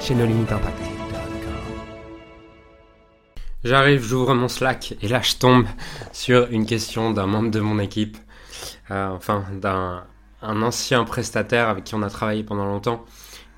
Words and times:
chez. 0.00 0.14
J'arrive, 3.64 4.02
j'ouvre 4.02 4.34
mon 4.34 4.48
Slack 4.48 4.94
et 5.02 5.08
là 5.08 5.20
je 5.22 5.34
tombe 5.36 5.66
sur 6.12 6.48
une 6.50 6.66
question 6.66 7.10
d'un 7.10 7.26
membre 7.26 7.50
de 7.50 7.60
mon 7.60 7.78
équipe, 7.78 8.16
euh, 8.90 9.08
enfin 9.08 9.44
d'un 9.60 10.04
un 10.42 10.62
ancien 10.62 11.04
prestataire 11.04 11.68
avec 11.68 11.84
qui 11.84 11.94
on 11.94 12.02
a 12.02 12.10
travaillé 12.10 12.44
pendant 12.44 12.66
longtemps, 12.66 13.04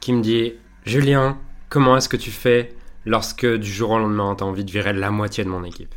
qui 0.00 0.12
me 0.12 0.22
dit 0.22 0.54
Julien, 0.84 1.38
comment 1.68 1.96
est-ce 1.96 2.08
que 2.08 2.16
tu 2.16 2.30
fais 2.30 2.74
lorsque 3.04 3.46
du 3.46 3.70
jour 3.70 3.90
au 3.90 3.98
lendemain 3.98 4.34
tu 4.36 4.44
as 4.44 4.46
envie 4.46 4.64
de 4.64 4.70
virer 4.70 4.92
la 4.92 5.10
moitié 5.10 5.44
de 5.44 5.50
mon 5.50 5.64
équipe? 5.64 5.94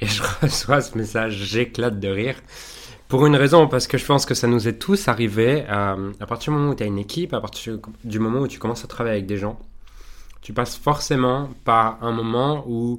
Et 0.00 0.06
je 0.06 0.22
reçois 0.42 0.80
ce 0.80 0.98
message, 0.98 1.34
j'éclate 1.34 2.00
de 2.00 2.08
rire. 2.08 2.36
Pour 3.08 3.24
une 3.24 3.36
raison, 3.36 3.68
parce 3.68 3.86
que 3.86 3.98
je 3.98 4.04
pense 4.04 4.26
que 4.26 4.34
ça 4.34 4.48
nous 4.48 4.66
est 4.66 4.80
tous 4.80 5.06
arrivé. 5.06 5.64
Euh, 5.68 6.12
à 6.18 6.26
partir 6.26 6.52
du 6.52 6.58
moment 6.58 6.72
où 6.72 6.74
tu 6.74 6.82
as 6.82 6.86
une 6.86 6.98
équipe, 6.98 7.34
à 7.34 7.40
partir 7.40 7.78
du 8.02 8.18
moment 8.18 8.40
où 8.40 8.48
tu 8.48 8.58
commences 8.58 8.84
à 8.84 8.88
travailler 8.88 9.16
avec 9.16 9.26
des 9.26 9.36
gens, 9.36 9.60
tu 10.42 10.52
passes 10.52 10.76
forcément 10.76 11.48
par 11.64 12.02
un 12.02 12.10
moment 12.10 12.64
où 12.66 12.98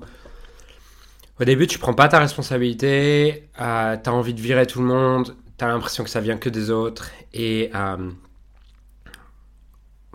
au 1.42 1.44
début 1.44 1.68
tu 1.68 1.78
prends 1.78 1.94
pas 1.94 2.08
ta 2.08 2.20
responsabilité, 2.20 3.50
euh, 3.60 3.98
tu 4.02 4.10
as 4.10 4.14
envie 4.14 4.34
de 4.34 4.40
virer 4.40 4.66
tout 4.66 4.80
le 4.80 4.86
monde, 4.86 5.36
tu 5.58 5.66
as 5.66 5.68
l'impression 5.68 6.06
que 6.06 6.10
ça 6.10 6.22
vient 6.22 6.38
que 6.38 6.50
des 6.50 6.72
autres, 6.72 7.12
et 7.34 7.70
euh, 7.76 8.10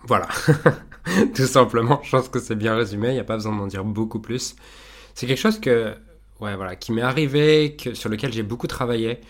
voilà. 0.05 0.29
tout 1.35 1.47
simplement, 1.47 2.01
je 2.03 2.11
pense 2.13 2.31
que 2.31 2.39
c'est 2.39 2.57
bien 2.57 2.75
résumé, 2.75 3.09
il 3.09 3.15
n'y 3.15 3.21
a 3.21 3.25
pas 3.25 3.37
besoin 3.37 3.55
d'en 3.55 3.67
dire 3.67 3.85
beaucoup 3.85 4.21
plus. 4.21 4.57
C'est 5.15 5.27
quelque 5.27 5.39
chose 5.39 5.61
que, 5.61 5.95
ouais, 6.41 6.57
voilà, 6.57 6.77
qui 6.77 6.93
m'est 6.93 7.03
arrivé, 7.03 7.77
que, 7.77 7.93
sur 7.93 8.09
lequel 8.09 8.33
j'ai 8.33 8.43
beaucoup 8.43 8.67
travaillé 8.67 9.21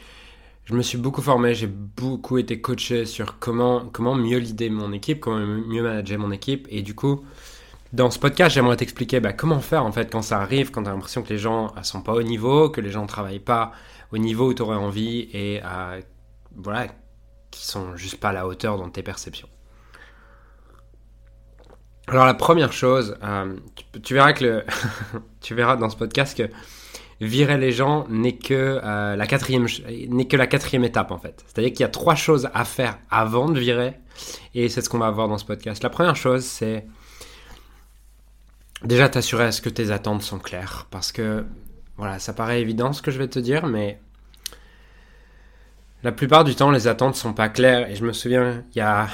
je 0.65 0.75
me 0.75 0.83
suis 0.83 0.99
beaucoup 0.99 1.23
formé, 1.23 1.55
j'ai 1.55 1.67
beaucoup 1.67 2.39
été 2.39 2.61
coaché 2.61 3.05
sur 3.05 3.39
comment, 3.39 3.87
comment 3.93 4.15
mieux 4.15 4.39
l'idée 4.39 4.71
mon 4.71 4.93
équipe, 4.93 5.21
comment 5.21 5.39
mieux 5.39 5.83
manager 5.83 6.19
mon 6.19 6.31
équipe. 6.31 6.67
Et 6.71 6.83
du 6.83 6.95
coup, 6.95 7.25
dans 7.93 8.11
ce 8.11 8.19
podcast, 8.19 8.55
j'aimerais 8.55 8.77
t'expliquer 8.77 9.21
bah, 9.21 9.33
comment 9.33 9.61
faire 9.61 9.85
en 9.85 9.93
fait 9.93 10.11
quand 10.11 10.23
ça 10.23 10.41
arrive, 10.41 10.71
quand 10.71 10.85
tu 10.85 10.89
l'impression 10.89 11.23
que 11.23 11.29
les 11.31 11.39
gens 11.39 11.75
ne 11.77 11.83
sont 11.83 12.01
pas 12.01 12.15
au 12.15 12.23
niveau, 12.23 12.71
que 12.71 12.81
les 12.81 12.91
gens 12.91 13.03
ne 13.03 13.09
travaillent 13.09 13.41
pas 13.41 13.73
au 14.13 14.19
niveau 14.19 14.51
où 14.51 14.55
tu 14.55 14.63
aurais 14.63 14.77
envie 14.77 15.29
et 15.33 15.61
euh, 15.65 16.01
voilà, 16.55 16.87
qui 17.51 17.67
sont 17.67 17.97
juste 17.97 18.19
pas 18.21 18.29
à 18.29 18.33
la 18.33 18.47
hauteur 18.47 18.79
dans 18.79 18.89
tes 18.89 19.03
perceptions. 19.03 19.49
Alors 22.09 22.27
la 22.27 22.35
première 22.35 22.73
chose, 22.73 23.17
euh, 23.23 23.57
tu, 24.03 24.15
verras 24.15 24.33
que 24.33 24.45
le 24.45 24.65
tu 25.41 25.55
verras 25.55 25.77
dans 25.77 25.91
ce 25.91 25.97
podcast 25.97 26.37
que 26.37 26.51
virer 27.21 27.59
les 27.59 27.73
gens 27.73 28.07
n'est 28.09 28.37
que, 28.37 28.81
euh, 28.83 29.17
la 29.17 29.27
quatrième, 29.27 29.67
n'est 30.09 30.27
que 30.27 30.37
la 30.37 30.47
quatrième 30.47 30.85
étape 30.85 31.11
en 31.11 31.19
fait. 31.19 31.45
C'est-à-dire 31.47 31.73
qu'il 31.73 31.81
y 31.81 31.85
a 31.85 31.89
trois 31.89 32.15
choses 32.15 32.49
à 32.55 32.65
faire 32.65 32.99
avant 33.11 33.49
de 33.49 33.59
virer, 33.59 33.95
et 34.55 34.69
c'est 34.69 34.83
ce 34.83 34.89
qu'on 34.89 34.99
va 34.99 35.11
voir 35.11 35.29
dans 35.29 35.39
ce 35.39 35.45
podcast. 35.45 35.83
La 35.83 35.91
première 35.91 36.17
chose, 36.17 36.45
c'est 36.45 36.87
déjà 38.85 39.09
t'assurer 39.09 39.45
à 39.45 39.53
ce 39.53 39.61
que 39.61 39.69
tes 39.69 39.91
attentes 39.91 40.23
sont 40.23 40.39
claires, 40.39 40.87
parce 40.91 41.13
que 41.13 41.45
voilà, 41.97 42.19
ça 42.19 42.33
paraît 42.33 42.61
évident 42.61 42.93
ce 42.93 43.03
que 43.03 43.11
je 43.11 43.19
vais 43.19 43.29
te 43.29 43.39
dire, 43.39 43.67
mais 43.67 44.01
la 46.03 46.11
plupart 46.11 46.43
du 46.43 46.55
temps, 46.57 46.71
les 46.71 46.89
attentes 46.89 47.15
sont 47.15 47.33
pas 47.33 47.49
claires. 47.49 47.89
Et 47.89 47.95
je 47.95 48.05
me 48.05 48.13
souviens, 48.13 48.65
il 48.75 48.79
y 48.79 48.81
a 48.81 49.09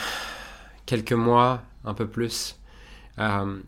quelques 0.87 1.13
mois, 1.13 1.63
un 1.85 1.95
peu 1.95 2.07
plus, 2.07 2.59
euh, 3.19 3.59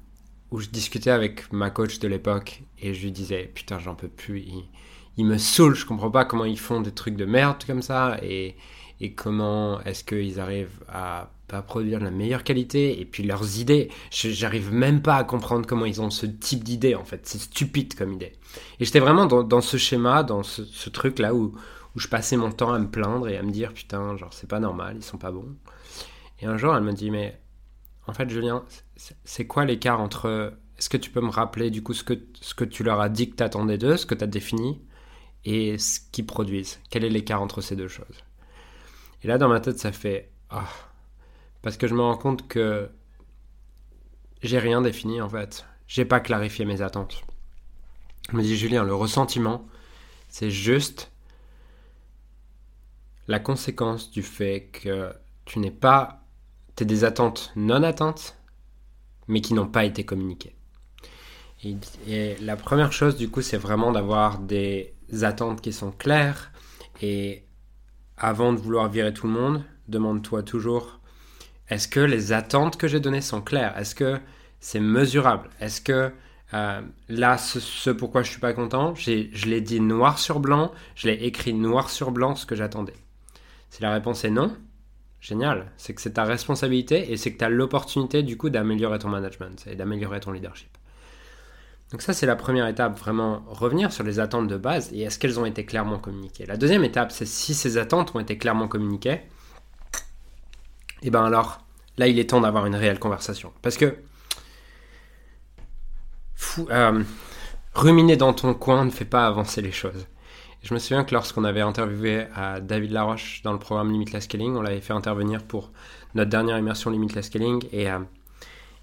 où 0.51 0.61
je 0.61 0.69
discutais 0.69 1.11
avec 1.11 1.53
ma 1.53 1.71
coach 1.71 1.99
de 1.99 2.09
l'époque 2.09 2.63
et 2.81 2.95
je 2.95 3.03
lui 3.03 3.13
disais 3.13 3.51
putain 3.55 3.79
j'en 3.79 3.95
peux 3.95 4.09
plus 4.09 4.45
il, 5.17 5.25
me 5.25 5.39
saoule 5.39 5.75
je 5.75 5.85
comprends 5.85 6.11
pas 6.11 6.25
comment 6.25 6.47
ils 6.47 6.59
font 6.59 6.81
des 6.81 6.93
trucs 6.93 7.17
de 7.17 7.27
merde 7.27 7.63
comme 7.67 7.83
ça 7.83 8.19
et, 8.23 8.57
et 9.01 9.13
comment 9.13 9.81
est-ce 9.83 10.03
qu'ils 10.03 10.41
arrivent 10.41 10.83
à 10.89 11.31
pas 11.51 11.63
produire 11.63 11.99
la 11.99 12.13
meilleure 12.13 12.45
qualité 12.45 13.01
et 13.01 13.05
puis 13.05 13.25
leurs 13.25 13.59
idées. 13.59 13.91
J'arrive 14.11 14.73
même 14.73 15.03
pas 15.03 15.17
à 15.17 15.25
comprendre 15.25 15.67
comment 15.67 15.85
ils 15.85 16.01
ont 16.01 16.11
ce 16.11 16.27
type 16.27 16.63
d'idée 16.63 16.95
en 16.95 17.05
fait 17.05 17.23
c'est 17.25 17.41
stupide 17.41 17.95
comme 17.95 18.13
idée. 18.13 18.33
Et 18.79 18.85
j'étais 18.85 19.01
vraiment 19.01 19.27
dans, 19.27 19.43
dans, 19.43 19.61
ce 19.61 19.77
schéma 19.77 20.23
dans 20.23 20.45
ce, 20.45 20.65
ce 20.65 20.89
truc 20.91 21.19
là 21.19 21.35
où, 21.35 21.53
où 21.97 21.99
je 21.99 22.07
passais 22.07 22.37
mon 22.37 22.53
temps 22.53 22.73
à 22.73 22.79
me 22.79 22.89
plaindre 22.89 23.29
et 23.29 23.37
à 23.37 23.43
me 23.43 23.51
dire 23.51 23.75
putain 23.75 24.17
genre 24.17 24.33
c'est 24.33 24.49
pas 24.49 24.61
normal 24.61 24.95
ils 24.97 25.03
sont 25.03 25.19
pas 25.19 25.33
bons. 25.33 25.57
Et 26.41 26.47
un 26.47 26.57
jour 26.57 26.75
elle 26.75 26.85
me 26.85 26.93
dit 26.93 27.11
mais 27.11 27.41
en 28.07 28.13
fait, 28.13 28.29
Julien, 28.29 28.65
c'est 29.25 29.47
quoi 29.47 29.65
l'écart 29.65 30.01
entre. 30.01 30.55
Est-ce 30.79 30.89
que 30.89 30.97
tu 30.97 31.11
peux 31.11 31.21
me 31.21 31.31
rappeler 31.31 31.71
du 31.71 31.83
coup 31.83 31.93
ce 31.93 32.03
que, 32.03 32.15
ce 32.41 32.55
que 32.55 32.65
tu 32.65 32.83
leur 32.83 33.01
as 33.01 33.11
dit 33.11 33.31
que 33.31 33.37
tu 33.37 33.43
attendais 33.43 33.77
d'eux, 33.77 33.99
ce 33.99 34.07
que 34.07 34.15
tu 34.15 34.25
as 34.25 34.27
défini, 34.27 34.81
et 35.45 35.79
ce 35.79 36.01
qu'ils 36.11 36.27
produisent? 36.27 36.81
Quel 36.91 37.05
est 37.05 37.11
l'écart 37.11 37.43
entre 37.43 37.61
ces 37.61 37.77
deux 37.77 37.89
choses? 37.89 38.25
Et 39.23 39.29
là, 39.29 39.37
dans 39.39 39.49
ma 39.49 39.61
tête, 39.61 39.79
ça 39.79 39.93
fait. 39.93 40.31
Ah. 40.49 40.67
parce 41.63 41.77
que 41.77 41.87
je 41.87 41.95
me 41.95 42.01
rends 42.01 42.17
compte 42.17 42.49
que 42.49 42.91
j'ai 44.43 44.59
rien 44.59 44.83
défini 44.83 45.21
en 45.21 45.29
fait. 45.29 45.65
J'ai 45.87 46.05
pas 46.05 46.19
clarifié 46.19 46.65
mes 46.65 46.83
attentes. 46.83 47.23
Je 48.31 48.37
me 48.37 48.43
dis, 48.43 48.57
Julien, 48.57 48.83
le 48.83 48.95
ressentiment, 48.95 49.69
c'est 50.29 50.51
juste 50.51 51.13
la 53.29 53.39
conséquence 53.39 54.11
du 54.11 54.23
fait 54.23 54.71
que 54.73 55.13
tu 55.45 55.61
n'es 55.61 55.71
pas 55.71 56.20
des 56.79 57.05
attentes 57.05 57.53
non 57.57 57.83
atteintes, 57.83 58.37
mais 59.29 59.41
qui 59.41 59.55
n'ont 59.55 59.69
pas 59.69 59.85
été 59.85 60.05
communiquées. 60.05 60.55
Et, 62.07 62.37
la 62.41 62.57
première 62.57 62.93
chose, 62.93 63.17
du 63.17 63.29
coup, 63.29 63.43
c'est 63.43 63.59
vraiment 63.59 63.93
d'avoir 63.93 64.39
des 64.39 64.95
attentes 65.23 65.61
qui 65.61 65.73
sont 65.73 65.93
claires. 65.93 66.53
Et 67.03 67.45
avant 68.17 68.53
de 68.53 68.59
vouloir 68.59 68.89
virer 68.89 69.13
tout 69.13 69.27
le 69.27 69.33
monde, 69.33 69.65
demande-toi 69.89 70.43
toujours, 70.43 71.01
est-ce 71.69 71.89
que 71.89 72.01
les 72.01 72.33
attentes 72.33 72.77
que 72.77 72.89
j'ai 72.89 73.01
données 73.01 73.21
sont 73.21 73.43
claires? 73.43 73.77
Est-ce 73.77 73.95
que 73.95 74.19
c'est 74.59 74.81
mesurable? 74.81 75.51
Est-ce 75.61 75.81
que 75.81 76.13
euh, 76.53 76.81
là, 77.09 77.39
ce, 77.39 77.61
ce, 77.61 77.91
pourquoi 77.91 78.23
je 78.23 78.31
suis 78.31 78.41
pas 78.41 78.53
content, 78.53 78.95
je 78.95 79.47
l'ai 79.47 79.61
dit 79.61 79.81
noir 79.81 80.19
sur 80.19 80.41
blanc, 80.41 80.73
je 80.97 81.09
l'ai 81.09 81.25
écrit 81.25 81.55
noir 81.55 81.91
sur 81.91 82.11
blanc 82.11 82.35
ce 82.35 82.47
que 82.47 82.57
j'attendais? 82.57 82.97
Si 83.69 83.83
la 83.83 83.93
réponse 83.93 84.25
est 84.25 84.31
non, 84.31 84.57
génial. 85.21 85.71
C'est 85.77 85.95
que 85.95 86.01
c'est 86.01 86.15
ta 86.15 86.25
responsabilité 86.25 87.13
et 87.13 87.17
c'est 87.17 87.33
que 87.33 87.39
tu 87.39 87.45
as 87.45 87.49
l'opportunité 87.49 88.23
du 88.23 88.37
coup 88.37 88.51
d'améliorer 88.51 88.99
ton 88.99 89.09
management 89.09 89.67
et 89.67 89.77
d'améliorer 89.77 90.21
ton 90.21 90.33
leadership. 90.33 90.71
Donc 91.91 92.03
ça, 92.03 92.13
c'est 92.13 92.27
la 92.27 92.37
première 92.37 92.69
étape, 92.69 92.99
vraiment 92.99 93.43
revenir 93.49 93.93
sur 93.93 94.05
les 94.05 94.21
attentes 94.21 94.47
de 94.47 94.57
base 94.57 94.93
et 94.93 95.03
est-ce 95.03 95.19
qu'elles 95.19 95.41
ont 95.41 95.47
été 95.47 95.65
clairement 95.65 95.99
communiquées. 95.99 96.47
La 96.47 96.57
deuxième 96.57 96.85
étape, 96.85 97.11
c'est 97.11 97.27
si 97.27 97.53
ces 97.53 97.79
attentes 97.79 98.15
ont 98.15 98.21
été 98.21 98.39
clairement 98.39 98.69
communiquées, 98.69 99.23
et 101.03 101.07
eh 101.07 101.11
bien 101.11 101.25
alors, 101.25 101.65
là, 101.97 102.09
il 102.09 102.19
est 102.19 102.29
temps 102.29 102.43
d'avoir 102.43 102.67
une 102.67 102.77
réelle 102.77 102.99
conversation. 102.99 103.55
Parce 103.63 103.79
que 103.79 103.97
euh, 106.71 107.03
ruminer 107.75 108.17
dans 108.19 108.35
ton 108.35 108.53
coin 108.53 108.85
ne 108.85 108.91
fait 108.91 109.07
pas 109.07 109.27
avancer 109.27 109.63
les 109.63 109.73
choses. 109.73 110.07
Je 110.63 110.75
me 110.75 110.79
souviens 110.79 111.05
que 111.05 111.15
lorsqu'on 111.15 111.45
avait 111.45 111.63
interviewé 111.63 112.27
David 112.63 112.93
Laroche 112.93 113.41
dans 113.43 113.53
le 113.53 113.59
programme 113.59 113.91
Limitless 113.91 114.25
Scaling, 114.25 114.57
on 114.57 114.63
l'avait 114.63 114.83
fait 114.83 114.93
intervenir 114.93 115.43
pour 115.43 115.73
notre 116.15 116.31
dernière 116.31 116.59
immersion 116.59 116.91
Limitless 116.91 117.27
Scaling 117.27 117.65
et, 117.73 117.91
euh, 117.91 118.01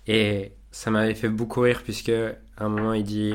et 0.07 0.53
ça 0.71 0.89
m'avait 0.89 1.13
fait 1.13 1.29
beaucoup 1.29 1.61
rire 1.61 1.81
puisque 1.83 2.09
à 2.09 2.65
un 2.65 2.69
moment 2.69 2.93
il 2.93 3.03
dit 3.03 3.33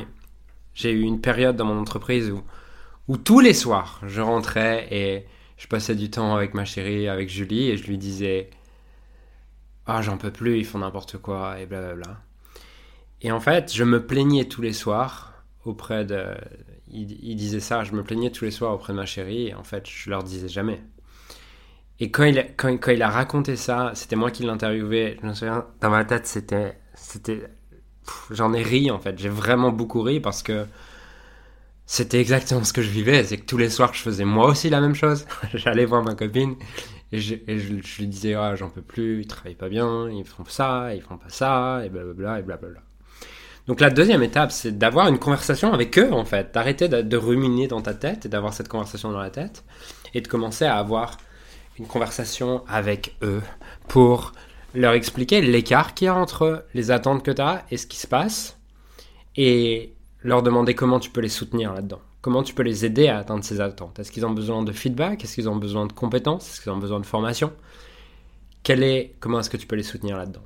j'ai 0.74 0.90
eu 0.90 1.02
une 1.02 1.20
période 1.20 1.54
dans 1.54 1.66
mon 1.66 1.78
entreprise 1.78 2.30
où, 2.30 2.42
où 3.06 3.16
tous 3.16 3.40
les 3.40 3.54
soirs 3.54 4.00
je 4.06 4.20
rentrais 4.20 4.88
et 4.90 5.26
je 5.56 5.68
passais 5.68 5.94
du 5.94 6.10
temps 6.10 6.34
avec 6.34 6.54
ma 6.54 6.64
chérie, 6.64 7.08
avec 7.08 7.28
Julie 7.28 7.68
et 7.68 7.76
je 7.76 7.86
lui 7.86 7.98
disais 7.98 8.50
ah 9.86 10.02
j'en 10.02 10.16
peux 10.16 10.32
plus, 10.32 10.58
ils 10.58 10.66
font 10.66 10.78
n'importe 10.78 11.18
quoi 11.18 11.60
et 11.60 11.66
blablabla. 11.66 12.20
Et 13.20 13.30
en 13.30 13.40
fait, 13.40 13.72
je 13.72 13.84
me 13.84 14.04
plaignais 14.04 14.46
tous 14.46 14.62
les 14.62 14.72
soirs 14.72 15.31
auprès 15.64 16.04
de, 16.04 16.24
il, 16.90 17.36
disait 17.36 17.60
ça, 17.60 17.84
je 17.84 17.92
me 17.92 18.02
plaignais 18.02 18.30
tous 18.30 18.44
les 18.44 18.50
soirs 18.50 18.74
auprès 18.74 18.92
de 18.92 18.98
ma 18.98 19.06
chérie, 19.06 19.48
et 19.48 19.54
en 19.54 19.64
fait, 19.64 19.88
je 19.88 20.10
leur 20.10 20.22
disais 20.22 20.48
jamais. 20.48 20.82
Et 22.00 22.10
quand 22.10 22.24
il, 22.24 23.02
a 23.02 23.08
raconté 23.08 23.56
ça, 23.56 23.92
c'était 23.94 24.16
moi 24.16 24.30
qui 24.30 24.42
l'interviewais, 24.42 25.18
je 25.22 25.26
me 25.26 25.34
souviens, 25.34 25.66
dans 25.80 25.90
ma 25.90 26.04
tête, 26.04 26.26
c'était. 26.26 26.78
c'était 26.94 27.48
J'en 28.30 28.52
ai 28.52 28.62
ri, 28.62 28.90
en 28.90 28.98
fait. 28.98 29.16
J'ai 29.18 29.28
vraiment 29.28 29.70
beaucoup 29.70 30.02
ri 30.02 30.18
parce 30.18 30.42
que 30.42 30.66
c'était 31.86 32.20
exactement 32.20 32.64
ce 32.64 32.72
que 32.72 32.82
je 32.82 32.90
vivais. 32.90 33.22
C'est 33.22 33.38
que 33.38 33.46
tous 33.46 33.58
les 33.58 33.70
soirs, 33.70 33.94
je 33.94 34.02
faisais 34.02 34.24
moi 34.24 34.48
aussi 34.48 34.68
la 34.70 34.80
même 34.80 34.96
chose. 34.96 35.26
J'allais 35.54 35.84
voir 35.84 36.02
ma 36.02 36.16
copine 36.16 36.56
et 37.12 37.20
je, 37.20 37.36
je, 37.46 37.98
lui 37.98 38.06
disais, 38.08 38.34
ah, 38.34 38.56
j'en 38.56 38.70
peux 38.70 38.82
plus, 38.82 39.20
ils 39.20 39.26
travaillent 39.26 39.54
pas 39.54 39.68
bien, 39.68 40.08
ils 40.10 40.24
font 40.24 40.44
ça, 40.46 40.94
ils 40.94 41.02
font 41.02 41.18
pas 41.18 41.28
ça, 41.28 41.82
et 41.84 41.90
blablabla, 41.90 42.40
et 42.40 42.42
blablabla. 42.42 42.80
Donc 43.66 43.80
la 43.80 43.90
deuxième 43.90 44.22
étape, 44.22 44.50
c'est 44.50 44.76
d'avoir 44.76 45.08
une 45.08 45.18
conversation 45.18 45.72
avec 45.72 45.98
eux, 45.98 46.12
en 46.12 46.24
fait. 46.24 46.52
D'arrêter 46.52 46.88
de, 46.88 47.16
ruminer 47.16 47.68
dans 47.68 47.80
ta 47.80 47.94
tête 47.94 48.26
et 48.26 48.28
d'avoir 48.28 48.52
cette 48.52 48.68
conversation 48.68 49.12
dans 49.12 49.20
la 49.20 49.30
tête. 49.30 49.64
Et 50.14 50.20
de 50.20 50.28
commencer 50.28 50.64
à 50.64 50.76
avoir 50.76 51.16
une 51.78 51.86
conversation 51.86 52.64
avec 52.68 53.16
eux 53.22 53.40
pour 53.88 54.32
leur 54.74 54.94
expliquer 54.94 55.40
l'écart 55.40 55.94
qu'il 55.94 56.06
y 56.06 56.08
a 56.08 56.14
entre 56.14 56.66
les 56.74 56.90
attentes 56.90 57.22
que 57.22 57.30
tu 57.30 57.40
as 57.40 57.64
et 57.70 57.76
ce 57.76 57.86
qui 57.86 57.98
se 57.98 58.06
passe. 58.06 58.58
Et 59.36 59.94
leur 60.22 60.42
demander 60.42 60.74
comment 60.74 61.00
tu 61.00 61.10
peux 61.10 61.20
les 61.20 61.28
soutenir 61.28 61.72
là-dedans. 61.72 62.00
Comment 62.20 62.42
tu 62.42 62.54
peux 62.54 62.62
les 62.62 62.84
aider 62.84 63.08
à 63.08 63.18
atteindre 63.18 63.44
ces 63.44 63.60
attentes? 63.60 63.98
Est-ce 63.98 64.12
qu'ils 64.12 64.26
ont 64.26 64.30
besoin 64.30 64.62
de 64.62 64.72
feedback? 64.72 65.24
Est-ce 65.24 65.34
qu'ils 65.34 65.48
ont 65.48 65.56
besoin 65.56 65.86
de 65.86 65.92
compétences? 65.92 66.48
Est-ce 66.48 66.60
qu'ils 66.60 66.72
ont 66.72 66.78
besoin 66.78 67.00
de 67.00 67.06
formation? 67.06 67.52
Comment 69.18 69.40
est-ce 69.40 69.50
que 69.50 69.56
tu 69.56 69.66
peux 69.66 69.76
les 69.76 69.82
soutenir 69.82 70.16
là-dedans? 70.16 70.42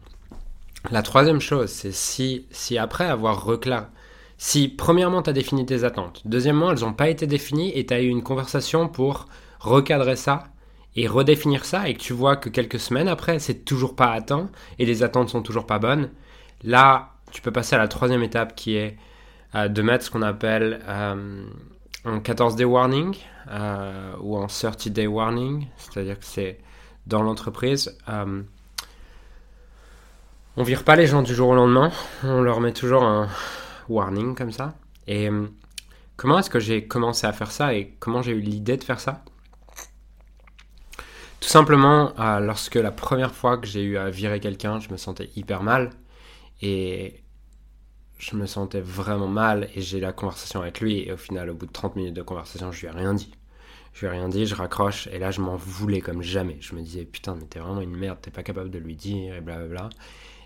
La 0.92 1.02
troisième 1.02 1.40
chose, 1.40 1.70
c'est 1.70 1.92
si, 1.92 2.46
si 2.50 2.78
après 2.78 3.06
avoir 3.06 3.44
reclaré, 3.44 3.86
si 4.38 4.68
premièrement 4.68 5.22
tu 5.22 5.30
as 5.30 5.32
défini 5.32 5.66
tes 5.66 5.82
attentes, 5.82 6.22
deuxièmement 6.24 6.70
elles 6.70 6.80
n'ont 6.80 6.92
pas 6.92 7.08
été 7.08 7.26
définies 7.26 7.76
et 7.76 7.86
tu 7.86 7.92
as 7.92 8.00
eu 8.00 8.06
une 8.06 8.22
conversation 8.22 8.88
pour 8.88 9.26
recadrer 9.58 10.14
ça 10.14 10.44
et 10.94 11.08
redéfinir 11.08 11.64
ça 11.64 11.88
et 11.88 11.94
que 11.94 12.00
tu 12.00 12.12
vois 12.12 12.36
que 12.36 12.48
quelques 12.48 12.78
semaines 12.78 13.08
après 13.08 13.40
c'est 13.40 13.64
toujours 13.64 13.96
pas 13.96 14.12
atteint 14.12 14.48
et 14.78 14.86
les 14.86 15.02
attentes 15.02 15.28
sont 15.28 15.42
toujours 15.42 15.66
pas 15.66 15.80
bonnes, 15.80 16.10
là 16.62 17.14
tu 17.32 17.42
peux 17.42 17.50
passer 17.50 17.74
à 17.74 17.78
la 17.78 17.88
troisième 17.88 18.22
étape 18.22 18.54
qui 18.54 18.76
est 18.76 18.96
de 19.54 19.82
mettre 19.82 20.04
ce 20.04 20.10
qu'on 20.10 20.22
appelle 20.22 20.80
euh, 20.86 21.46
un 22.04 22.20
14 22.20 22.56
day 22.56 22.64
warning 22.64 23.16
euh, 23.50 24.12
ou 24.20 24.36
un 24.36 24.46
30 24.46 24.88
day 24.90 25.06
warning, 25.06 25.66
c'est-à-dire 25.78 26.18
que 26.18 26.26
c'est 26.26 26.58
dans 27.06 27.22
l'entreprise. 27.22 27.96
Euh, 30.56 30.60
on 30.60 30.62
vire 30.62 30.84
pas 30.84 30.96
les 30.96 31.06
gens 31.06 31.22
du 31.22 31.34
jour 31.34 31.48
au 31.48 31.54
lendemain, 31.54 31.92
on 32.22 32.42
leur 32.42 32.60
met 32.60 32.72
toujours 32.72 33.04
un 33.04 33.28
warning 33.88 34.34
comme 34.34 34.52
ça. 34.52 34.74
Et 35.06 35.28
comment 36.16 36.38
est-ce 36.38 36.50
que 36.50 36.60
j'ai 36.60 36.86
commencé 36.86 37.26
à 37.26 37.32
faire 37.32 37.50
ça 37.50 37.74
et 37.74 37.94
comment 38.00 38.22
j'ai 38.22 38.32
eu 38.32 38.40
l'idée 38.40 38.76
de 38.76 38.84
faire 38.84 39.00
ça? 39.00 39.22
Tout 41.40 41.48
simplement, 41.48 42.12
lorsque 42.40 42.74
la 42.74 42.90
première 42.90 43.34
fois 43.34 43.58
que 43.58 43.66
j'ai 43.66 43.82
eu 43.82 43.98
à 43.98 44.10
virer 44.10 44.40
quelqu'un, 44.40 44.80
je 44.80 44.90
me 44.90 44.96
sentais 44.96 45.30
hyper 45.36 45.62
mal. 45.62 45.90
Et 46.62 47.22
je 48.18 48.34
me 48.36 48.46
sentais 48.46 48.80
vraiment 48.80 49.28
mal 49.28 49.68
et 49.74 49.82
j'ai 49.82 50.00
la 50.00 50.12
conversation 50.12 50.62
avec 50.62 50.80
lui 50.80 51.00
et 51.06 51.12
au 51.12 51.16
final 51.16 51.50
au 51.50 51.54
bout 51.54 51.66
de 51.66 51.72
30 51.72 51.96
minutes 51.96 52.14
de 52.14 52.22
conversation 52.22 52.72
je 52.72 52.80
lui 52.80 52.86
ai 52.88 52.90
rien 52.90 53.14
dit. 53.14 53.30
Je 53.96 54.04
lui 54.04 54.08
ai 54.08 54.18
rien 54.18 54.28
dit, 54.28 54.44
je 54.44 54.54
raccroche 54.54 55.06
et 55.06 55.18
là 55.18 55.30
je 55.30 55.40
m'en 55.40 55.56
voulais 55.56 56.02
comme 56.02 56.20
jamais. 56.20 56.58
Je 56.60 56.74
me 56.74 56.82
disais 56.82 57.06
putain 57.06 57.34
mais 57.34 57.46
t'es 57.46 57.60
vraiment 57.60 57.80
une 57.80 57.96
merde, 57.96 58.18
t'es 58.20 58.30
pas 58.30 58.42
capable 58.42 58.68
de 58.68 58.78
lui 58.78 58.94
dire 58.94 59.34
et 59.34 59.40
blablabla. 59.40 59.88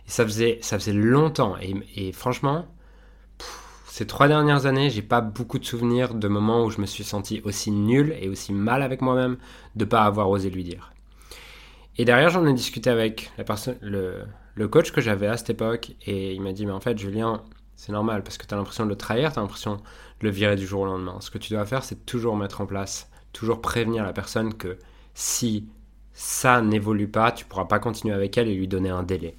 Et 0.07 0.11
ça 0.11 0.25
faisait, 0.25 0.61
ça 0.63 0.79
faisait 0.79 0.93
longtemps 0.93 1.57
et, 1.59 2.13
franchement 2.13 2.69
ces 3.89 4.07
trois 4.07 4.29
dernières 4.29 4.67
années 4.67 4.89
j'ai 4.89 5.03
pas 5.03 5.21
beaucoup 5.21 5.59
de 5.59 5.65
souvenirs 5.65 6.15
de 6.15 6.29
moments 6.29 6.65
où 6.65 6.71
je 6.71 6.81
me 6.81 6.87
suis 6.87 7.03
senti 7.03 7.41
aussi 7.43 7.73
nul 7.73 8.17
et 8.21 8.29
aussi 8.29 8.53
mal 8.53 8.83
avec 8.85 9.03
moi-même 9.03 9.37
de 9.75 9.85
pas 9.85 10.03
avoir 10.03 10.31
osé 10.31 10.49
lui 10.49 10.63
dire. 10.63 10.93
Et 11.99 12.05
derrière 12.05 12.31
j'en 12.31 12.47
ai 12.47 12.55
discuté 12.55 12.89
avec 12.89 13.33
la 13.37 13.45
le, 13.81 14.23
le 14.55 14.69
coach 14.69 14.93
que 14.93 15.01
j'avais 15.01 15.27
à 15.27 15.37
cette 15.37 15.51
époque 15.51 15.97
et 16.07 16.35
il 16.35 16.41
m'a 16.41 16.53
dit 16.53 16.67
mais 16.67 16.73
en 16.73 16.81
fait 16.81 16.97
Julien 16.97 17.43
c'est 17.75 17.91
normal 17.91 18.23
parce 18.23 18.39
que 18.39 18.47
tu 18.47 18.55
as 18.55 18.57
l'impression 18.57 18.85
de 18.85 18.91
le 18.91 18.97
trahir, 18.97 19.33
tu 19.33 19.41
as 19.41 19.43
l'impression 19.43 19.77
de 19.77 19.81
le 20.21 20.31
virer 20.31 20.55
du 20.55 20.67
jour 20.67 20.83
au 20.83 20.85
lendemain. 20.85 21.17
Ce 21.21 21.31
que 21.31 21.39
tu 21.39 21.53
dois 21.55 21.65
faire, 21.65 21.83
c'est 21.83 22.05
toujours 22.05 22.37
mettre 22.37 22.61
en 22.61 22.67
place, 22.67 23.11
toujours 23.33 23.61
prévenir 23.61 24.05
la 24.05 24.13
personne 24.13 24.55
que 24.55 24.79
si 25.15 25.69
ça 26.13 26.61
n'évolue 26.61 27.09
pas, 27.09 27.33
tu 27.33 27.45
pourras 27.45 27.65
pas 27.65 27.79
continuer 27.79 28.15
avec 28.15 28.37
elle 28.37 28.49
et 28.49 28.55
lui 28.55 28.69
donner 28.69 28.91
un 28.91 29.03
délai. 29.03 29.37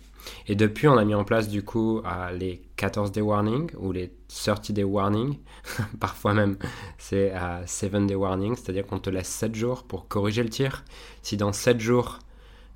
Et 0.48 0.56
depuis, 0.56 0.88
on 0.88 0.98
a 0.98 1.06
mis 1.06 1.16
en 1.16 1.24
place 1.24 1.48
du 1.48 1.64
coup 1.64 2.02
les 2.34 2.62
14 2.76 3.12
day 3.12 3.22
warning 3.22 3.72
ou 3.78 3.92
les 3.92 4.14
30 4.28 4.72
day 4.72 4.84
warning. 4.84 5.38
Parfois 6.00 6.34
même, 6.34 6.58
c'est 6.98 7.32
à 7.32 7.66
7 7.66 8.06
day 8.08 8.16
warning, 8.16 8.56
c'est-à-dire 8.56 8.86
qu'on 8.86 9.00
te 9.00 9.10
laisse 9.10 9.28
7 9.28 9.56
jours 9.56 9.84
pour 9.84 10.08
corriger 10.08 10.44
le 10.44 10.50
tir. 10.50 10.84
Si 11.22 11.38
dans 11.38 11.54
7 11.54 11.80
jours, 11.80 12.20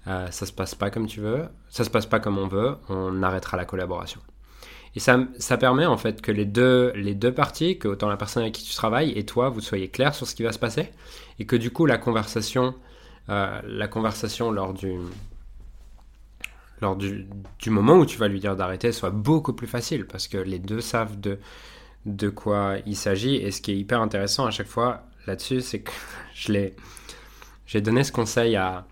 euh, 0.07 0.29
ça 0.31 0.45
se 0.45 0.51
passe 0.51 0.75
pas 0.75 0.89
comme 0.89 1.07
tu 1.07 1.19
veux, 1.19 1.45
ça 1.69 1.83
se 1.83 1.89
passe 1.89 2.05
pas 2.05 2.19
comme 2.19 2.37
on 2.37 2.47
veut, 2.47 2.75
on 2.89 3.23
arrêtera 3.23 3.57
la 3.57 3.65
collaboration. 3.65 4.21
Et 4.95 4.99
ça, 4.99 5.19
ça 5.39 5.57
permet 5.57 5.85
en 5.85 5.97
fait 5.97 6.21
que 6.21 6.31
les 6.31 6.45
deux, 6.45 6.91
les 6.95 7.15
deux 7.15 7.33
parties, 7.33 7.77
que 7.77 7.87
autant 7.87 8.07
la 8.07 8.17
personne 8.17 8.43
avec 8.43 8.53
qui 8.55 8.63
tu 8.63 8.73
travailles 8.73 9.11
et 9.17 9.25
toi, 9.25 9.49
vous 9.49 9.59
soyez 9.59 9.89
clairs 9.89 10.15
sur 10.15 10.25
ce 10.25 10.35
qui 10.35 10.43
va 10.43 10.53
se 10.53 10.59
passer. 10.59 10.89
Et 11.39 11.45
que 11.45 11.57
du 11.57 11.69
coup, 11.71 11.85
la 11.85 11.97
conversation, 11.97 12.75
euh, 13.29 13.61
la 13.65 13.87
conversation 13.89 14.51
lors 14.51 14.73
du, 14.73 14.93
lors 16.81 16.95
du, 16.95 17.27
du, 17.59 17.69
moment 17.69 17.95
où 17.97 18.05
tu 18.05 18.17
vas 18.17 18.29
lui 18.29 18.39
dire 18.39 18.55
d'arrêter 18.55 18.93
soit 18.93 19.09
beaucoup 19.09 19.53
plus 19.53 19.67
facile 19.67 20.05
parce 20.05 20.29
que 20.29 20.37
les 20.37 20.59
deux 20.59 20.81
savent 20.81 21.19
de, 21.19 21.39
de 22.05 22.29
quoi 22.29 22.77
il 22.85 22.95
s'agit. 22.95 23.35
Et 23.35 23.51
ce 23.51 23.61
qui 23.61 23.71
est 23.71 23.77
hyper 23.77 23.99
intéressant 23.99 24.45
à 24.45 24.51
chaque 24.51 24.67
fois 24.67 25.03
là-dessus, 25.27 25.59
c'est 25.59 25.81
que 25.81 25.91
je 26.33 26.53
l'ai, 26.53 26.75
j'ai 27.65 27.81
donné 27.81 28.05
ce 28.05 28.13
conseil 28.13 28.55
à, 28.55 28.85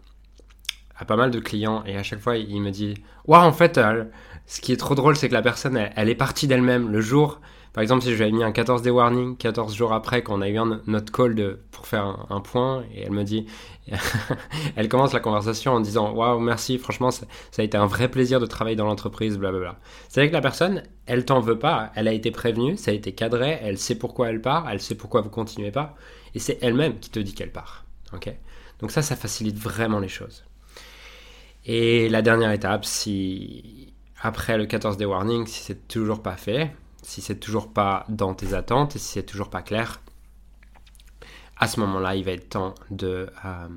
à 0.97 1.05
pas 1.05 1.15
mal 1.15 1.31
de 1.31 1.39
clients 1.39 1.83
et 1.85 1.97
à 1.97 2.03
chaque 2.03 2.19
fois 2.19 2.37
il 2.37 2.61
me 2.61 2.71
dit 2.71 2.95
Waouh, 3.25 3.43
en 3.43 3.53
fait, 3.53 3.77
euh, 3.77 4.03
ce 4.45 4.61
qui 4.61 4.73
est 4.73 4.77
trop 4.77 4.95
drôle, 4.95 5.15
c'est 5.15 5.29
que 5.29 5.33
la 5.33 5.41
personne, 5.41 5.77
elle, 5.95 6.09
est 6.09 6.15
partie 6.15 6.47
d'elle-même 6.47 6.91
le 6.91 7.01
jour. 7.01 7.39
Par 7.71 7.81
exemple, 7.81 8.03
si 8.03 8.11
je 8.11 8.15
lui 8.15 8.23
avais 8.23 8.31
mis 8.31 8.43
un 8.43 8.51
14 8.51 8.83
day 8.83 8.91
warning, 8.91 9.35
14 9.37 9.73
jours 9.73 9.93
après 9.93 10.21
qu'on 10.21 10.41
a 10.41 10.49
eu 10.49 10.59
notre 10.85 11.11
call 11.11 11.33
de, 11.33 11.61
pour 11.71 11.87
faire 11.87 12.27
un, 12.29 12.39
point, 12.39 12.83
et 12.93 13.01
elle 13.01 13.11
me 13.11 13.23
dit, 13.23 13.47
elle 14.75 14.89
commence 14.89 15.11
la 15.13 15.19
conversation 15.19 15.71
en 15.71 15.79
disant 15.79 16.11
Waouh, 16.11 16.39
merci, 16.39 16.77
franchement, 16.77 17.09
ça, 17.09 17.25
a 17.57 17.63
été 17.63 17.77
un 17.77 17.87
vrai 17.87 18.09
plaisir 18.09 18.39
de 18.39 18.45
travailler 18.45 18.75
dans 18.75 18.85
l'entreprise, 18.85 19.39
blablabla. 19.39 19.79
C'est-à-dire 20.07 20.31
que 20.31 20.35
la 20.35 20.41
personne, 20.41 20.83
elle 21.07 21.25
t'en 21.25 21.39
veut 21.39 21.57
pas, 21.57 21.91
elle 21.95 22.07
a 22.07 22.13
été 22.13 22.29
prévenue, 22.29 22.77
ça 22.77 22.91
a 22.91 22.93
été 22.93 23.13
cadré, 23.13 23.57
elle 23.63 23.79
sait 23.79 23.95
pourquoi 23.95 24.29
elle 24.29 24.41
part, 24.41 24.69
elle 24.69 24.81
sait 24.81 24.95
pourquoi 24.95 25.21
vous 25.21 25.29
continuez 25.29 25.71
pas, 25.71 25.95
et 26.35 26.39
c'est 26.39 26.59
elle-même 26.61 26.99
qui 26.99 27.09
te 27.09 27.19
dit 27.19 27.33
qu'elle 27.33 27.51
part. 27.51 27.85
ok? 28.13 28.31
Donc 28.79 28.91
ça, 28.91 29.01
ça 29.01 29.15
facilite 29.15 29.57
vraiment 29.57 29.99
les 29.99 30.09
choses. 30.09 30.43
Et 31.65 32.09
la 32.09 32.21
dernière 32.21 32.51
étape, 32.51 32.85
si 32.85 33.93
après 34.21 34.57
le 34.57 34.65
14 34.65 34.97
day 34.97 35.05
warning, 35.05 35.47
si 35.47 35.63
c'est 35.63 35.87
toujours 35.87 36.21
pas 36.21 36.35
fait, 36.35 36.75
si 37.01 37.21
c'est 37.21 37.39
toujours 37.39 37.71
pas 37.71 38.05
dans 38.09 38.33
tes 38.33 38.53
attentes 38.53 38.95
et 38.95 38.99
si 38.99 39.13
c'est 39.13 39.23
toujours 39.23 39.49
pas 39.49 39.61
clair, 39.61 40.01
à 41.57 41.67
ce 41.67 41.79
moment-là, 41.79 42.15
il 42.15 42.25
va 42.25 42.31
être 42.31 42.49
temps 42.49 42.75
de 42.91 43.29
euh, 43.45 43.67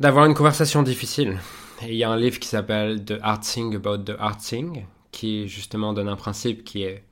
d'avoir 0.00 0.26
une 0.26 0.34
conversation 0.34 0.82
difficile. 0.82 1.38
Et 1.82 1.92
il 1.92 1.96
y 1.96 2.04
a 2.04 2.10
un 2.10 2.16
livre 2.16 2.38
qui 2.38 2.48
s'appelle 2.48 3.04
The 3.04 3.18
Hard 3.22 3.42
Thing 3.42 3.74
About 3.74 3.98
the 3.98 4.16
Hard 4.18 4.38
Thing, 4.38 4.86
qui 5.10 5.48
justement 5.48 5.92
donne 5.92 6.08
un 6.08 6.16
principe 6.16 6.64
qui 6.64 6.82
est 6.82 7.04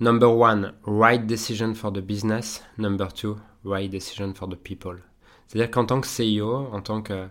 Number 0.00 0.36
one, 0.36 0.74
right 0.84 1.24
decision 1.24 1.74
for 1.74 1.92
the 1.92 2.00
business. 2.00 2.62
Number 2.76 3.12
two, 3.12 3.38
right 3.64 3.90
decision 3.90 4.34
for 4.34 4.48
the 4.48 4.56
people. 4.56 4.96
C'est-à-dire 5.46 5.70
qu'en 5.70 5.86
tant 5.86 6.00
que 6.00 6.06
CEO, 6.06 6.68
en 6.72 6.80
tant 6.80 7.02
que 7.02 7.28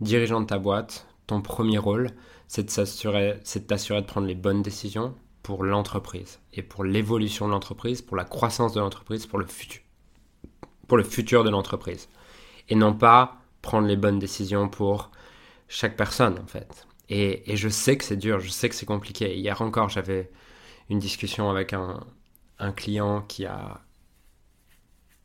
dirigeant 0.00 0.40
de 0.40 0.46
ta 0.46 0.58
boîte, 0.58 1.06
ton 1.26 1.40
premier 1.40 1.78
rôle, 1.78 2.10
c'est 2.48 2.64
de 2.64 2.70
t'assurer 2.70 4.00
de 4.00 4.06
prendre 4.06 4.26
les 4.26 4.34
bonnes 4.34 4.62
décisions 4.62 5.14
pour 5.42 5.64
l'entreprise 5.64 6.40
et 6.52 6.62
pour 6.62 6.84
l'évolution 6.84 7.46
de 7.46 7.52
l'entreprise, 7.52 8.02
pour 8.02 8.16
la 8.16 8.24
croissance 8.24 8.72
de 8.72 8.80
l'entreprise, 8.80 9.26
pour 9.26 9.38
le 9.38 9.46
futur, 9.46 9.82
pour 10.88 10.96
le 10.96 11.04
futur 11.04 11.44
de 11.44 11.50
l'entreprise, 11.50 12.08
et 12.68 12.74
non 12.74 12.94
pas 12.94 13.38
prendre 13.62 13.86
les 13.86 13.96
bonnes 13.96 14.18
décisions 14.18 14.68
pour 14.68 15.10
chaque 15.68 15.96
personne 15.96 16.38
en 16.38 16.46
fait. 16.46 16.86
Et, 17.10 17.56
je 17.56 17.68
sais 17.68 17.98
que 17.98 18.04
c'est 18.04 18.16
dur, 18.16 18.40
je 18.40 18.48
sais 18.48 18.68
que 18.68 18.74
c'est 18.74 18.86
compliqué. 18.86 19.36
Hier 19.36 19.60
encore, 19.60 19.90
j'avais 19.90 20.30
une 20.88 20.98
discussion 20.98 21.50
avec 21.50 21.74
un 21.74 22.72
client 22.72 23.20
qui 23.22 23.44
a 23.44 23.83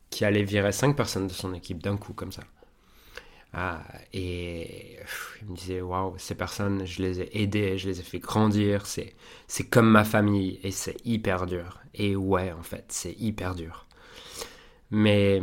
qui 0.09 0.25
allait 0.25 0.43
virer 0.43 0.71
cinq 0.71 0.95
personnes 0.95 1.27
de 1.27 1.33
son 1.33 1.53
équipe 1.53 1.81
d'un 1.83 1.97
coup 1.97 2.13
comme 2.13 2.31
ça. 2.31 2.43
Ah, 3.53 3.83
et 4.13 4.97
il 5.41 5.49
me 5.49 5.55
disait, 5.55 5.81
waouh, 5.81 6.15
ces 6.19 6.35
personnes, 6.35 6.85
je 6.85 7.01
les 7.01 7.21
ai 7.21 7.41
aidées, 7.41 7.77
je 7.79 7.89
les 7.89 7.99
ai 7.99 8.03
fait 8.03 8.19
grandir, 8.19 8.85
c'est, 8.85 9.15
c'est 9.47 9.67
comme 9.67 9.89
ma 9.89 10.03
famille 10.03 10.59
et 10.63 10.71
c'est 10.71 10.97
hyper 11.05 11.47
dur. 11.47 11.79
Et 11.95 12.15
ouais, 12.15 12.51
en 12.51 12.61
fait, 12.63 12.85
c'est 12.89 13.13
hyper 13.19 13.55
dur. 13.55 13.87
Mais 14.91 15.41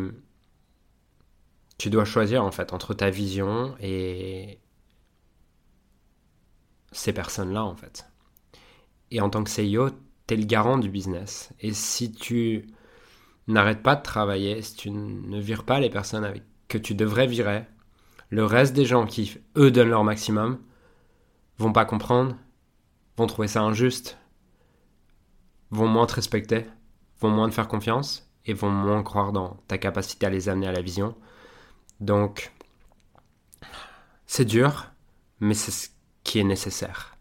tu 1.79 1.91
dois 1.91 2.05
choisir 2.05 2.45
en 2.45 2.51
fait 2.51 2.73
entre 2.73 2.95
ta 2.95 3.11
vision 3.11 3.77
et 3.81 4.59
ces 6.93 7.13
personnes-là 7.13 7.65
en 7.65 7.77
fait. 7.77 8.07
Et 9.11 9.21
en 9.21 9.31
tant 9.31 9.45
que 9.45 9.51
CEO, 9.51 9.91
tu 10.27 10.35
es 10.35 10.37
le 10.37 10.45
garant 10.45 10.79
du 10.79 10.91
business. 10.91 11.51
Et 11.61 11.73
si 11.73 12.13
tu 12.13 12.67
n'arrêtes 13.47 13.83
pas 13.83 13.97
de 13.97 14.03
travailler, 14.03 14.63
si 14.63 14.75
tu 14.77 14.91
ne 14.91 15.41
vires 15.41 15.65
pas 15.65 15.81
les 15.81 15.91
personnes 15.91 16.33
que 16.69 16.79
tu 16.79 16.95
devrais 16.95 17.27
virer, 17.27 17.65
le 18.31 18.45
reste 18.45 18.75
des 18.75 18.85
gens 18.85 19.07
qui, 19.07 19.39
eux, 19.57 19.71
donnent 19.71 19.91
leur 19.91 20.05
maximum, 20.05 20.59
vont 21.59 21.73
pas 21.73 21.85
comprendre, 21.85 22.37
vont 23.17 23.27
trouver 23.27 23.49
ça 23.49 23.63
injuste, 23.63 24.19
vont 25.71 25.87
moins 25.87 26.07
te 26.07 26.15
respecter, 26.15 26.67
vont 27.21 27.31
moins 27.31 27.49
te 27.49 27.55
faire 27.55 27.69
confiance 27.69 28.31
et 28.45 28.53
vont 28.53 28.71
moins 28.71 29.03
croire 29.03 29.33
dans 29.33 29.57
ta 29.69 29.79
capacité 29.79 30.27
à 30.27 30.31
les 30.31 30.49
amener 30.49 30.67
à 30.69 30.73
la 30.73 30.83
vision. 30.83 31.15
Donc, 32.01 32.53
c'est 34.27 34.45
dur, 34.45 34.87
mais 35.41 35.55
c'est 35.55 35.71
ce 35.71 35.89
qui 36.25 36.39
est 36.41 36.45
nécessaire. 36.45 37.17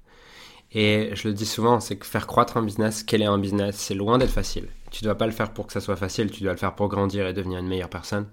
Et 0.72 1.12
je 1.14 1.28
le 1.28 1.34
dis 1.34 1.46
souvent, 1.46 1.80
c'est 1.80 1.98
que 1.98 2.06
faire 2.06 2.28
croître 2.28 2.58
un 2.58 2.64
business, 2.64 3.04
quel 3.04 3.22
est 3.22 3.26
un 3.26 3.38
business, 3.38 3.78
c'est 3.78 3.94
loin 3.94 4.18
d'être 4.18 4.32
facile. 4.32 4.68
Tu 4.96 5.04
ne 5.04 5.10
dois 5.10 5.18
pas 5.18 5.26
le 5.26 5.34
faire 5.34 5.52
pour 5.52 5.68
que 5.68 5.74
ça 5.74 5.82
soit 5.82 5.98
facile, 5.98 6.32
tu 6.32 6.42
dois 6.42 6.54
le 6.54 6.58
faire 6.58 6.74
pour 6.74 6.88
grandir 6.88 7.28
et 7.28 7.34
devenir 7.34 7.60
une 7.60 7.68
meilleure 7.68 7.90
personne. 7.90 8.30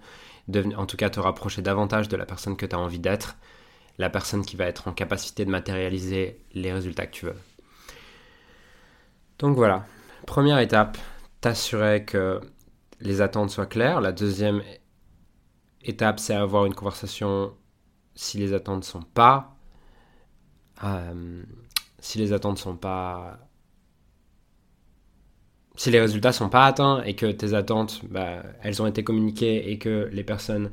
en 0.77 0.87
tout 0.87 0.97
cas, 0.97 1.11
te 1.11 1.19
rapprocher 1.19 1.61
davantage 1.61 2.09
de 2.09 2.17
la 2.17 2.25
personne 2.25 2.57
que 2.57 2.65
tu 2.65 2.77
as 2.77 2.79
envie 2.79 3.01
d'être, 3.01 3.37
la 3.99 4.09
personne 4.09 4.45
qui 4.47 4.55
va 4.55 4.67
être 4.67 4.87
en 4.87 4.93
capacité 4.93 5.45
de 5.45 5.51
matérialiser 5.51 6.39
les 6.55 6.73
résultats 6.73 7.07
que 7.07 7.11
tu 7.11 7.27
veux. 7.27 7.35
Donc 9.41 9.57
voilà, 9.57 9.87
première 10.25 10.61
étape, 10.61 10.99
t'assurer 11.41 12.05
que 12.05 12.41
les 13.01 13.23
attentes 13.23 13.51
soient 13.51 13.67
claires. 13.67 14.01
La 14.01 14.13
deuxième 14.13 14.63
étape, 15.83 16.21
c'est 16.21 16.35
avoir 16.35 16.65
une 16.67 16.75
conversation 16.75 17.57
si 18.15 18.39
les 18.39 18.55
attentes 18.55 18.83
ne 18.83 18.85
sont 18.85 19.03
pas... 19.03 19.57
Euh, 20.85 21.43
si 21.99 22.19
les 22.19 22.33
attentes 22.33 22.59
sont 22.59 22.77
pas... 22.77 23.41
Si 25.77 25.91
les 25.91 26.01
résultats 26.01 26.33
sont 26.33 26.49
pas 26.49 26.67
atteints 26.67 27.03
et 27.03 27.15
que 27.15 27.27
tes 27.27 27.55
attentes, 27.55 28.03
bah, 28.11 28.43
elles 28.63 28.83
ont 28.83 28.87
été 28.87 29.05
communiquées 29.05 29.71
et 29.71 29.79
que 29.79 30.09
les 30.13 30.25
personnes... 30.25 30.71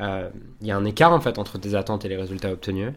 Euh, 0.00 0.30
il 0.62 0.66
y 0.66 0.70
a 0.70 0.76
un 0.76 0.84
écart 0.86 1.12
en 1.12 1.20
fait 1.20 1.38
entre 1.38 1.58
tes 1.58 1.74
attentes 1.74 2.04
et 2.04 2.08
les 2.08 2.16
résultats 2.16 2.50
obtenus. 2.50 2.92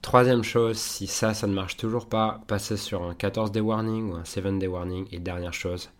Troisième 0.00 0.42
chose, 0.42 0.78
si 0.78 1.06
ça, 1.06 1.34
ça 1.34 1.46
ne 1.46 1.54
marche 1.54 1.76
toujours 1.76 2.08
pas, 2.08 2.42
passer 2.46 2.76
sur 2.76 3.02
un 3.02 3.12
14-day 3.12 3.60
warning 3.60 4.10
ou 4.10 4.14
un 4.14 4.22
7-day 4.22 4.66
warning. 4.66 5.06
Et 5.12 5.18
dernière 5.18 5.52
chose, 5.52 5.90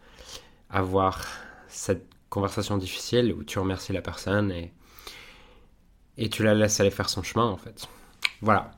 avoir 0.71 1.26
cette 1.68 2.06
conversation 2.30 2.78
difficile 2.78 3.33
où 3.33 3.44
tu 3.44 3.59
remercies 3.59 3.92
la 3.92 4.02
personne 4.02 4.50
et, 4.50 4.73
et 6.18 6.28
tu 6.28 6.42
la 6.42 6.54
laisses 6.54 6.80
aller 6.80 6.90
faire 6.90 7.09
son 7.09 7.23
chemin 7.23 7.47
en 7.47 7.56
fait. 7.56 7.88
Voilà. 8.41 8.71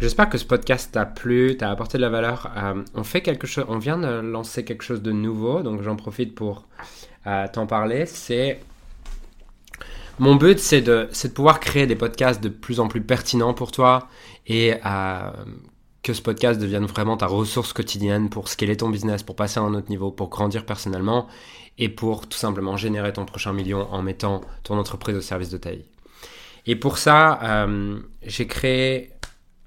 J'espère 0.00 0.28
que 0.28 0.38
ce 0.38 0.44
podcast 0.44 0.92
t'a 0.92 1.06
plu, 1.06 1.56
t'a 1.56 1.70
apporté 1.70 1.96
de 1.98 2.02
la 2.02 2.08
valeur. 2.08 2.52
Euh, 2.56 2.82
on 2.94 3.04
fait 3.04 3.22
quelque 3.22 3.46
chose, 3.46 3.64
on 3.68 3.78
vient 3.78 3.98
de 3.98 4.20
lancer 4.20 4.64
quelque 4.64 4.82
chose 4.82 5.02
de 5.02 5.12
nouveau, 5.12 5.62
donc 5.62 5.82
j'en 5.82 5.96
profite 5.96 6.34
pour 6.34 6.66
euh, 7.26 7.46
t'en 7.52 7.66
parler. 7.66 8.06
C'est 8.06 8.60
mon 10.18 10.36
but, 10.36 10.58
c'est 10.58 10.82
de, 10.82 11.08
pouvoir 11.34 11.60
créer 11.60 11.86
des 11.86 11.96
podcasts 11.96 12.42
de 12.42 12.48
plus 12.48 12.80
en 12.80 12.88
plus 12.88 13.00
pertinents 13.00 13.54
pour 13.54 13.72
toi 13.72 14.08
et 14.46 14.74
euh, 14.84 15.30
que 16.02 16.12
ce 16.12 16.20
podcast 16.20 16.60
devienne 16.60 16.84
vraiment 16.84 17.16
ta 17.16 17.26
ressource 17.26 17.72
quotidienne 17.72 18.28
pour 18.28 18.48
scaler 18.48 18.76
ton 18.76 18.90
business, 18.90 19.22
pour 19.22 19.36
passer 19.36 19.60
à 19.60 19.62
un 19.62 19.74
autre 19.74 19.88
niveau, 19.88 20.10
pour 20.10 20.28
grandir 20.28 20.66
personnellement 20.66 21.28
et 21.78 21.88
pour 21.88 22.28
tout 22.28 22.38
simplement 22.38 22.76
générer 22.76 23.12
ton 23.12 23.24
prochain 23.24 23.52
million 23.52 23.88
en 23.90 24.02
mettant 24.02 24.42
ton 24.64 24.78
entreprise 24.78 25.16
au 25.16 25.20
service 25.20 25.50
de 25.50 25.58
ta 25.58 25.70
vie. 25.70 25.84
Et 26.66 26.76
pour 26.76 26.98
ça, 26.98 27.40
euh, 27.42 27.98
j'ai 28.22 28.46
créé 28.46 29.10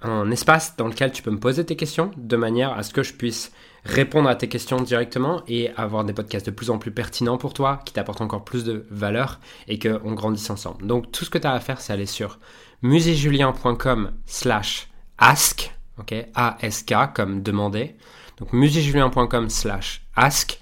un 0.02 0.30
espace 0.32 0.76
dans 0.78 0.88
lequel 0.88 1.12
tu 1.12 1.22
peux 1.24 1.32
me 1.32 1.40
poser 1.40 1.66
tes 1.66 1.76
questions 1.76 2.12
de 2.16 2.36
manière 2.36 2.74
à 2.74 2.84
ce 2.84 2.94
que 2.94 3.04
je 3.04 3.14
puisse 3.14 3.52
répondre 3.84 4.28
à 4.30 4.36
tes 4.36 4.48
questions 4.48 4.78
directement 4.78 5.44
et 5.48 5.70
avoir 5.78 6.04
des 6.04 6.14
podcasts 6.14 6.46
de 6.46 6.52
plus 6.52 6.70
en 6.70 6.78
plus 6.78 6.92
pertinents 6.92 7.38
pour 7.38 7.54
toi, 7.54 7.82
qui 7.86 7.94
t'apportent 7.94 8.22
encore 8.22 8.44
plus 8.44 8.64
de 8.64 8.86
valeur 8.90 9.40
et 9.68 9.78
qu'on 9.80 10.14
grandisse 10.14 10.50
ensemble. 10.50 10.86
Donc 10.86 11.12
tout 11.12 11.26
ce 11.26 11.30
que 11.30 11.38
tu 11.38 11.48
as 11.48 11.54
à 11.54 11.60
faire, 11.60 11.82
c'est 11.82 11.94
aller 11.94 12.06
sur 12.06 12.40
musijulien.com 12.82 14.12
slash 14.26 14.88
ask, 15.18 15.74
ok, 16.00 16.14
A-S-K 16.34 17.14
comme 17.14 17.42
demander. 17.42 17.96
Donc 18.38 18.54
musijulien.com 18.54 19.50
slash 19.50 20.02
ask 20.16 20.60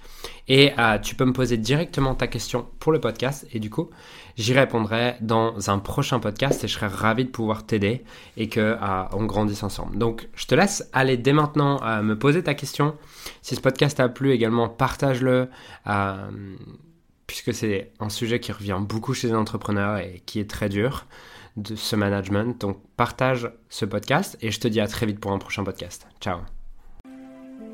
et 0.48 0.74
euh, 0.78 0.98
tu 1.00 1.16
peux 1.16 1.26
me 1.26 1.34
poser 1.34 1.58
directement 1.58 2.16
ta 2.16 2.28
question 2.28 2.68
pour 2.80 2.92
le 2.92 3.00
podcast 3.00 3.48
et 3.54 3.60
du 3.60 3.70
coup, 3.70 3.90
j'y 4.38 4.54
répondrai 4.54 5.16
dans 5.22 5.70
un 5.70 5.80
prochain 5.80 6.20
podcast 6.20 6.64
et 6.64 6.68
je 6.68 6.74
serai 6.74 6.88
ravi 6.88 7.26
de 7.26 7.30
pouvoir 7.30 7.66
t'aider 7.66 8.04
et 8.36 8.50
que 8.50 8.60
euh, 8.60 9.04
on 9.14 9.26
grandisse 9.26 9.64
ensemble. 9.64 9.98
Donc, 9.98 10.28
je 10.36 10.46
te 10.46 10.56
laisse 10.56 10.90
aller 10.92 11.18
dès 11.18 11.34
maintenant 11.34 11.82
euh, 11.84 12.02
me 12.02 12.18
poser 12.18 12.44
ta 12.44 12.54
question. 12.54 12.96
Si 13.42 13.56
ce 13.56 13.62
podcast 13.62 13.98
t'a 13.98 14.10
plu 14.10 14.32
également, 14.32 14.68
partage-le 14.68 15.48
puisque 17.26 17.54
c'est 17.54 17.92
un 18.00 18.10
sujet 18.10 18.40
qui 18.40 18.52
revient 18.52 18.80
beaucoup 18.82 19.14
chez 19.14 19.28
les 19.28 19.34
entrepreneurs 19.34 19.98
et 19.98 20.22
qui 20.26 20.40
est 20.40 20.50
très 20.50 20.70
dur 20.70 21.06
de 21.56 21.76
ce 21.76 21.96
management. 21.96 22.60
Donc, 22.60 22.78
partage 22.98 23.50
ce 23.70 23.86
podcast 23.86 24.38
et 24.42 24.52
je 24.52 24.60
te 24.60 24.68
dis 24.68 24.82
à 24.82 24.88
très 24.88 25.06
vite 25.06 25.20
pour 25.20 25.32
un 25.32 25.40
prochain 25.40 25.64
podcast. 25.64 26.06
Ciao 26.20 26.53